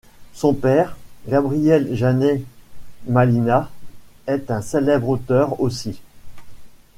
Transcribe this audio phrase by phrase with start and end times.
[0.33, 0.97] Son père,
[1.27, 2.43] Gabriel Janer
[3.05, 3.69] Manila,
[4.25, 6.01] est un célèbre auteur aussi.